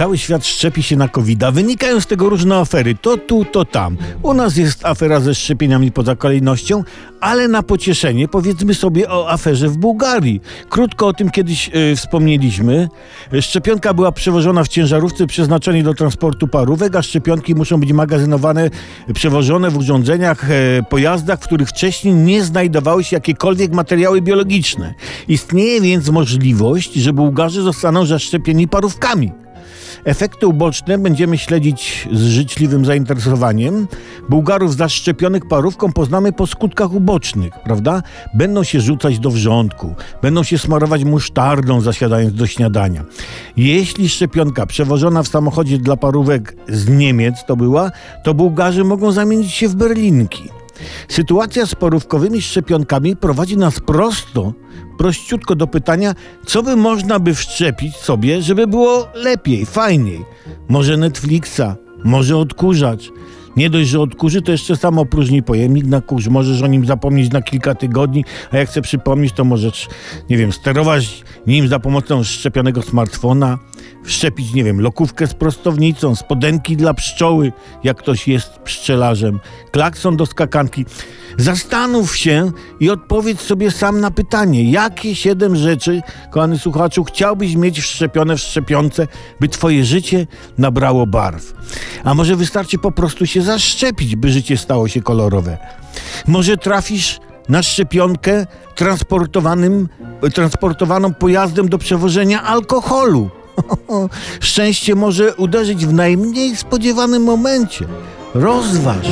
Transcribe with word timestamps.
Cały 0.00 0.18
świat 0.18 0.46
szczepi 0.46 0.82
się 0.82 0.96
na 0.96 1.08
covid 1.08 1.40
-a. 1.40 1.52
Wynikają 1.52 2.00
z 2.00 2.06
tego 2.06 2.28
różne 2.28 2.56
afery. 2.56 2.94
To 2.94 3.16
tu, 3.16 3.44
to 3.44 3.64
tam. 3.64 3.96
U 4.22 4.34
nas 4.34 4.56
jest 4.56 4.86
afera 4.86 5.20
ze 5.20 5.34
szczepieniami 5.34 5.92
poza 5.92 6.16
kolejnością, 6.16 6.84
ale 7.20 7.48
na 7.48 7.62
pocieszenie 7.62 8.28
powiedzmy 8.28 8.74
sobie 8.74 9.10
o 9.10 9.30
aferze 9.30 9.68
w 9.68 9.76
Bułgarii. 9.76 10.40
Krótko 10.68 11.06
o 11.06 11.12
tym 11.12 11.30
kiedyś 11.30 11.70
e, 11.72 11.96
wspomnieliśmy. 11.96 12.88
Szczepionka 13.40 13.94
była 13.94 14.12
przewożona 14.12 14.64
w 14.64 14.68
ciężarówce 14.68 15.26
przeznaczonej 15.26 15.82
do 15.82 15.94
transportu 15.94 16.48
parówek, 16.48 16.96
a 16.96 17.02
szczepionki 17.02 17.54
muszą 17.54 17.80
być 17.80 17.92
magazynowane, 17.92 18.70
przewożone 19.14 19.70
w 19.70 19.76
urządzeniach, 19.76 20.50
e, 20.50 20.82
pojazdach, 20.82 21.40
w 21.40 21.44
których 21.44 21.68
wcześniej 21.68 22.14
nie 22.14 22.44
znajdowały 22.44 23.04
się 23.04 23.16
jakiekolwiek 23.16 23.72
materiały 23.72 24.22
biologiczne. 24.22 24.94
Istnieje 25.28 25.80
więc 25.80 26.08
możliwość, 26.08 26.94
że 26.94 27.12
Bułgarzy 27.12 27.62
zostaną 27.62 28.06
zaszczepieni 28.06 28.68
parówkami. 28.68 29.32
Efekty 30.04 30.46
uboczne 30.46 30.98
będziemy 30.98 31.38
śledzić 31.38 32.08
z 32.12 32.22
życzliwym 32.22 32.84
zainteresowaniem. 32.84 33.88
Bułgarów 34.28 34.76
zaszczepionych 34.76 35.48
parówką 35.48 35.92
poznamy 35.92 36.32
po 36.32 36.46
skutkach 36.46 36.92
ubocznych, 36.92 37.52
prawda? 37.64 38.02
Będą 38.34 38.64
się 38.64 38.80
rzucać 38.80 39.18
do 39.18 39.30
wrzątku, 39.30 39.94
będą 40.22 40.42
się 40.42 40.58
smarować 40.58 41.04
musztardą 41.04 41.80
zasiadając 41.80 42.34
do 42.34 42.46
śniadania. 42.46 43.04
Jeśli 43.56 44.08
szczepionka 44.08 44.66
przewożona 44.66 45.22
w 45.22 45.28
samochodzie 45.28 45.78
dla 45.78 45.96
parówek 45.96 46.56
z 46.68 46.88
Niemiec 46.88 47.44
to 47.46 47.56
była, 47.56 47.90
to 48.24 48.34
Bułgarzy 48.34 48.84
mogą 48.84 49.12
zamienić 49.12 49.52
się 49.52 49.68
w 49.68 49.74
berlinki. 49.74 50.59
Sytuacja 51.08 51.66
z 51.66 51.74
porówkowymi 51.74 52.42
szczepionkami 52.42 53.16
prowadzi 53.16 53.56
nas 53.56 53.80
prosto, 53.80 54.52
prościutko 54.98 55.54
do 55.54 55.66
pytania, 55.66 56.14
co 56.46 56.62
by 56.62 56.76
można 56.76 57.18
by 57.18 57.34
wszczepić 57.34 57.96
sobie, 57.96 58.42
żeby 58.42 58.66
było 58.66 59.08
lepiej, 59.14 59.66
fajniej. 59.66 60.24
Może 60.68 60.96
Netflixa, 60.96 61.76
może 62.04 62.36
odkurzacz. 62.36 63.10
Nie 63.56 63.70
dość, 63.70 63.88
że 63.88 64.00
odkurzy, 64.00 64.42
to 64.42 64.52
jeszcze 64.52 64.76
samo 64.76 65.06
próżni 65.06 65.42
pojemnik 65.42 65.86
na 65.86 66.00
kurz. 66.00 66.28
Możesz 66.28 66.62
o 66.62 66.66
nim 66.66 66.86
zapomnieć 66.86 67.32
na 67.32 67.42
kilka 67.42 67.74
tygodni, 67.74 68.24
a 68.50 68.56
jak 68.56 68.68
chcę 68.68 68.82
przypomnieć, 68.82 69.32
to 69.32 69.44
możesz, 69.44 69.88
nie 70.30 70.36
wiem, 70.36 70.52
sterować 70.52 71.24
nim 71.46 71.68
za 71.68 71.78
pomocą 71.78 72.24
szczepionego 72.24 72.82
smartfona, 72.82 73.58
wszczepić, 74.04 74.54
nie 74.54 74.64
wiem, 74.64 74.80
lokówkę 74.80 75.26
z 75.26 75.34
prostownicą, 75.34 76.14
spodenki 76.14 76.76
dla 76.76 76.94
pszczoły, 76.94 77.52
jak 77.84 77.98
ktoś 77.98 78.28
jest 78.28 78.50
pszczelarzem, 78.50 79.40
klakson 79.70 80.16
do 80.16 80.26
skakanki. 80.26 80.84
Zastanów 81.38 82.16
się 82.16 82.52
i 82.80 82.90
odpowiedz 82.90 83.40
sobie 83.40 83.70
sam 83.70 84.00
na 84.00 84.10
pytanie, 84.10 84.70
jakie 84.70 85.14
siedem 85.14 85.56
rzeczy, 85.56 86.02
kochany 86.30 86.58
słuchaczu, 86.58 87.04
chciałbyś 87.04 87.56
mieć 87.56 87.80
wszczepione 87.80 88.36
w 88.36 88.40
szczepionce, 88.40 89.06
by 89.40 89.48
twoje 89.48 89.84
życie 89.84 90.26
nabrało 90.58 91.06
barw. 91.06 91.54
A 92.04 92.14
może 92.14 92.36
wystarczy 92.36 92.78
po 92.78 92.92
prostu 92.92 93.26
się 93.26 93.42
zaszczepić, 93.42 94.16
by 94.16 94.30
życie 94.30 94.56
stało 94.56 94.88
się 94.88 95.02
kolorowe. 95.02 95.58
Może 96.26 96.56
trafisz 96.56 97.20
na 97.48 97.62
szczepionkę 97.62 98.46
transportowanym, 98.74 99.88
transportowaną 100.34 101.14
pojazdem 101.14 101.68
do 101.68 101.78
przewożenia 101.78 102.42
alkoholu. 102.42 103.30
Szczęście 104.40 104.94
może 104.94 105.34
uderzyć 105.34 105.86
w 105.86 105.92
najmniej 105.92 106.56
spodziewanym 106.56 107.22
momencie. 107.22 107.84
Rozważ. 108.34 109.06